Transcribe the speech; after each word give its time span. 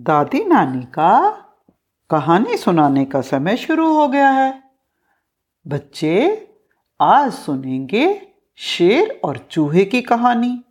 दादी 0.00 0.44
नानी 0.44 0.82
का 0.82 1.30
कहानी 2.10 2.56
सुनाने 2.56 3.04
का 3.04 3.20
समय 3.20 3.56
शुरू 3.56 3.94
हो 3.94 4.08
गया 4.08 4.30
है। 4.30 4.62
बच्चे 5.66 6.48
आज 7.00 7.32
सुनेंगे 7.32 8.28
शेर 8.56 9.20
और 9.24 9.36
चूहे 9.36 9.84
की 9.84 10.02
कहानी। 10.02 10.64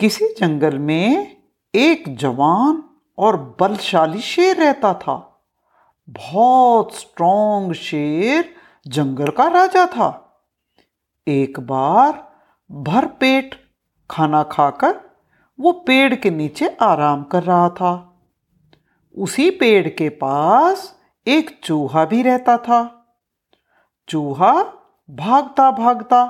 किसी 0.00 0.28
जंगल 0.28 0.78
में 0.78 1.36
एक 1.74 2.16
जवान 2.16 2.84
और 3.18 3.56
बलशाली 3.60 4.20
शेर 4.20 4.56
रहता 4.56 4.94
था। 4.94 5.44
बहुत 6.10 6.94
स्ट्रॉन्ग 6.94 7.72
शेर 7.72 8.54
जंगल 8.86 9.28
का 9.28 9.48
राजा 9.48 9.86
था। 9.86 10.40
एक 11.28 11.60
बार 11.60 12.36
भर 12.72 13.06
पेट 13.06 13.74
खाना 14.10 14.42
खाकर 14.42 15.11
वो 15.62 15.72
पेड़ 15.72 16.14
के 16.14 16.30
नीचे 16.30 16.68
आराम 16.80 17.22
कर 17.22 17.42
रहा 17.42 17.68
था। 17.68 18.20
उसी 19.18 19.50
पेड़ 19.50 19.88
के 19.88 20.08
पास 20.08 20.98
एक 21.26 21.60
चूहा 21.64 22.04
भी 22.04 22.22
रहता 22.22 22.56
था। 22.56 22.80
चूहा 24.08 24.52
भागता 25.10 25.70
भागता 25.70 26.22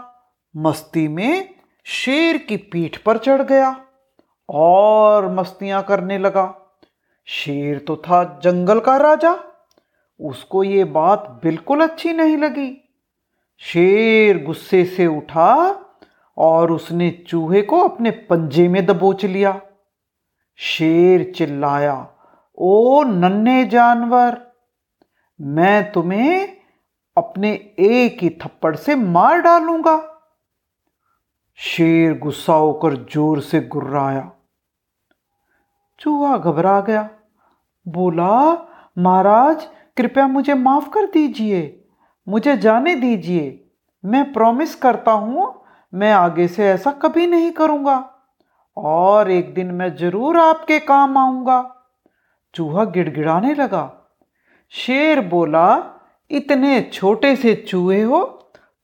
मस्ती 0.56 1.08
में 1.08 1.54
शेर 1.84 2.36
की 2.38 2.56
पीठ 2.56 2.96
पर 2.96 3.18
चढ़ 3.18 3.42
गया 3.42 3.76
और 4.48 5.32
मस्तियाँ 5.34 5.82
करने 5.82 6.18
लगा। 6.18 6.54
शेर 7.24 7.78
तो 7.78 7.96
था 7.96 8.40
जंगल 8.44 8.80
का 8.80 8.96
राजा, 8.96 9.38
उसको 10.20 10.64
ये 10.64 10.84
बात 10.84 11.40
बिल्कुल 11.42 11.80
अच्छी 11.80 12.12
नहीं 12.12 12.36
लगी। 12.36 12.70
शेर 13.58 14.44
गुस्से 14.44 14.84
से 14.84 15.06
उठा 15.06 15.81
और 16.36 16.72
उसने 16.72 17.10
चूहे 17.28 17.62
को 17.62 17.78
अपने 17.78 18.10
पंजे 18.30 18.68
में 18.68 18.84
दबोच 18.86 19.24
लिया। 19.24 19.60
शेर 20.58 21.32
चिल्लाया, 21.36 21.94
ओ 22.58 23.02
नन्हे 23.02 23.64
जानवर, 23.64 24.40
मैं 25.40 25.92
तुम्हें 25.92 26.56
अपने 27.16 27.52
एक 27.80 28.22
ही 28.22 28.30
थप्पड़ 28.42 28.74
से 28.76 28.94
मार 28.96 29.40
डालूँगा 29.40 30.00
शेर 31.58 32.18
गुस्सा 32.18 32.52
होकर 32.52 32.94
ज़ोर 33.12 33.40
से 33.40 33.60
गुर्राया। 33.62 34.30
चूहा 35.98 36.36
घबरा 36.38 36.80
गया, 36.80 37.08
बोला, 37.86 38.52
महाराज, 38.96 39.66
कृपया 39.96 40.26
मुझे 40.26 40.54
माफ़ 40.54 40.88
कर 40.90 41.06
दीजिए, 41.06 41.60
मुझे 42.26 42.56
जाने 42.56 42.94
दीजिए, 42.94 43.58
मैं 44.04 44.32
प्रॉमिस 44.32 44.74
करता 44.74 45.12
हूँ 45.12 45.52
मैं 45.92 46.12
आगे 46.12 46.46
से 46.48 46.68
ऐसा 46.68 46.90
कभी 46.92 47.26
नहीं 47.26 47.50
करूँगा। 47.52 47.98
और 48.76 49.30
एक 49.30 49.52
दिन 49.54 49.70
मैं 49.70 49.94
ज़रूर 49.96 50.38
आपके 50.38 50.78
काम 50.78 51.18
आऊँगा। 51.18 51.60
चूहा 52.54 52.84
गिड़गिड़ाने 52.84 53.54
लगा। 53.54 53.84
शेर 54.72 55.20
बोला, 55.20 55.98
इतने 56.30 56.80
छोटे 56.92 57.34
से 57.36 57.54
चूहे 57.68 58.00
हो 58.02 58.24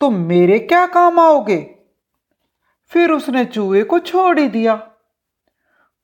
तो 0.01 0.11
मेरे 0.11 0.59
क्या 0.59 0.87
काम 0.87 1.19
आओगे? 1.21 1.59
फिर 2.93 3.11
उसने 3.11 3.45
चूहे 3.45 3.83
को 3.83 3.99
छोड़ 3.99 4.39
ही 4.39 4.49
दिया। 4.49 4.75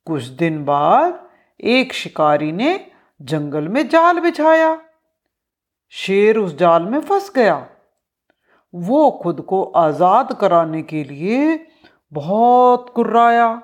कुछ 0.06 0.25
दिन 0.25 0.64
बाद 0.64 1.20
एक 1.60 1.92
शिकारी 1.92 2.50
ने 2.52 2.91
जंगल 3.20 3.69
में 3.69 3.88
जाल 3.88 4.20
बिछाया। 4.20 4.78
शेर 5.92 6.38
उस 6.38 6.56
जाल 6.58 6.82
में 6.82 7.00
फंस 7.00 7.30
गया। 7.36 7.66
वो 8.75 9.11
खुद 9.22 9.41
को 9.41 9.62
आज़ाद 9.62 10.33
कराने 10.33 10.83
के 10.83 11.03
लिए 11.05 11.67
बहुत 12.12 12.91
कुर्राया, 12.94 13.62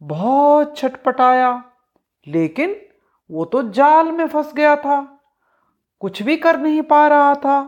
बहुत 0.00 0.76
छटपटाया, 0.76 1.64
लेकिन 2.26 2.76
वो 3.30 3.44
तो 3.44 3.62
जाल 3.70 4.10
में 4.12 4.26
फंस 4.28 4.52
गया 4.54 4.76
था, 4.76 5.00
कुछ 6.00 6.22
भी 6.22 6.36
कर 6.36 6.58
नहीं 6.58 6.82
पा 6.82 7.06
रहा 7.08 7.34
था। 7.34 7.62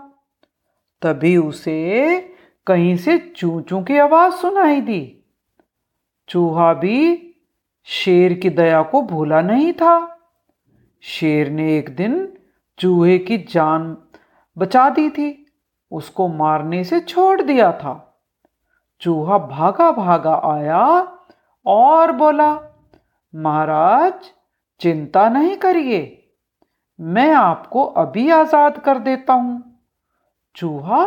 तभी 1.03 1.37
उसे 1.37 2.19
कहीं 2.67 2.97
से 2.97 3.19
चू 3.37 3.61
चू 3.61 3.83
की 3.83 3.99
आवाज़ 3.99 4.35
सुनाई 4.35 4.81
दी। 4.81 5.03
चूहा 6.29 6.73
भी 6.75 7.31
शेर 7.89 8.33
की 8.35 8.51
दया 8.51 8.83
को 8.83 9.03
भूला 9.03 9.41
नहीं 9.41 9.73
था। 9.73 10.19
शेर 11.03 11.51
ने 11.51 11.77
एक 11.79 11.95
दिन 11.97 12.33
चूहे 12.79 13.19
की 13.19 13.39
जान 13.39 13.97
बचा 14.57 14.89
दी 14.91 15.09
थी। 15.11 15.44
उसको 15.95 16.29
मारने 16.29 16.83
से 16.85 17.01
छोड़ 17.01 17.41
दिया 17.43 17.71
था। 17.73 18.01
चूहा 19.03 19.39
भागा 19.39 19.91
भागा 19.93 20.35
आया 20.45 20.85
और 21.67 22.13
बोला, 22.13 22.53
महाराज, 23.35 24.31
चिंता 24.81 25.29
नहीं 25.29 25.57
करिए, 25.57 26.01
मैं 26.99 27.33
आपको 27.33 27.85
अभी 27.85 28.29
आज़ाद 28.31 28.79
कर 28.79 28.99
देता 28.99 29.33
हूँ। 29.33 29.63
चूहा 30.55 31.07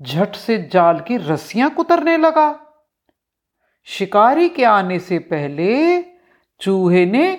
झट 0.00 0.34
से 0.34 0.58
जाल 0.72 1.00
की 1.00 1.16
रस्सियाँ 1.16 1.70
कुतरने 1.70 2.16
लगा। 2.16 2.54
शिकारी 3.86 4.48
के 4.48 4.64
आने 4.64 4.98
से 4.98 5.18
पहले 5.18 6.02
चूहे 6.60 7.04
ने 7.06 7.32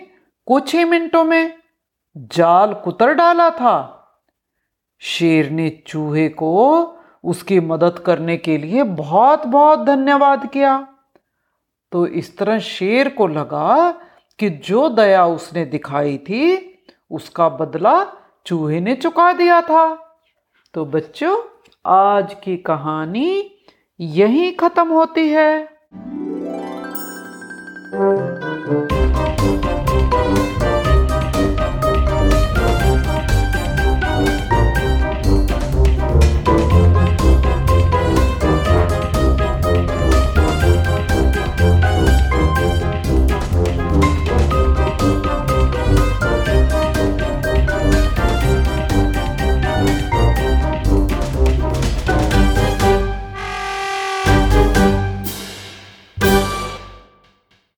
कुछ 0.48 0.76
ही 0.76 0.84
मिनटों 0.86 1.24
में 1.24 1.54
जाल 2.16 2.74
कुतर 2.74 3.14
डाला 3.14 3.50
था। 3.52 3.99
शेर 5.00 5.50
ने 5.50 5.84
चूहे 5.88 6.30
को 6.30 6.84
उसकी 7.24 7.60
मदद 7.60 8.00
करने 8.00 8.38
के 8.38 8.58
लिए 8.58 8.84
बहुत 8.84 9.46
बहुत 9.46 9.80
धन्यवाद 9.80 10.50
किया। 10.50 10.88
तो 11.92 12.08
इस 12.08 12.38
तरह 12.38 12.60
शेर 12.60 13.10
को 13.10 13.28
लगा 13.28 13.92
कि 14.40 14.50
जो 14.50 14.90
दया 14.90 15.26
उसने 15.26 15.66
दिखाई 15.66 16.18
थी, 16.18 16.76
उसका 17.12 17.50
बदला 17.50 18.06
चूहे 18.46 18.80
ने 18.80 18.96
चुका 18.96 19.34
दिया 19.34 19.62
था। 19.62 20.16
तो 20.74 20.86
बच्चों, 20.86 21.44
आज 21.86 22.36
की 22.44 22.58
कहानी 22.58 23.52
यहीं 24.00 24.56
खत्म 24.56 24.88
होती 24.88 25.30
है। 25.30 25.70